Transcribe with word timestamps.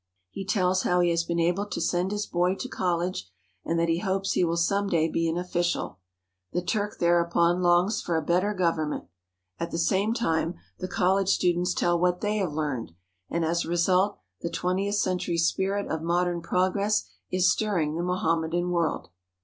He 0.31 0.43
tells 0.45 0.81
how 0.81 1.01
he 1.01 1.11
has 1.11 1.23
been 1.23 1.39
able 1.39 1.67
to 1.67 1.79
send 1.79 2.09
his 2.09 2.25
boy 2.25 2.55
to 2.55 2.67
college, 2.67 3.29
and 3.63 3.77
that 3.77 3.87
he 3.87 3.99
hopes 3.99 4.31
he 4.31 4.43
will 4.43 4.57
some 4.57 4.87
day 4.89 5.07
be 5.07 5.29
an 5.29 5.37
official. 5.37 5.99
The 6.53 6.63
Turk, 6.63 6.97
there 6.97 7.21
upon, 7.21 7.61
longs 7.61 8.01
for 8.01 8.17
a 8.17 8.21
better 8.23 8.55
government. 8.55 9.05
At 9.59 9.69
the 9.69 9.77
same 9.77 10.15
time 10.15 10.55
the 10.79 10.87
college 10.87 11.29
students 11.29 11.75
tell 11.75 11.99
what 11.99 12.21
they 12.21 12.37
have 12.37 12.51
learned, 12.53 12.93
and 13.29 13.45
as 13.45 13.63
a 13.63 13.67
result 13.69 14.17
the 14.41 14.49
twentieth 14.49 14.95
century 14.95 15.37
spirit 15.37 15.85
of 15.87 16.01
modern 16.01 16.41
progress 16.41 17.07
is 17.29 17.51
stirring 17.51 17.95
the 17.95 18.01
Mohammedan 18.01 18.71
world. 18.71 19.09